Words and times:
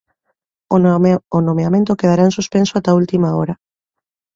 O 1.37 1.39
nomeamento 1.47 1.99
quedará 1.99 2.23
en 2.25 2.33
suspenso 2.37 2.73
ata 2.75 2.97
última 3.01 3.29
hora. 3.37 3.55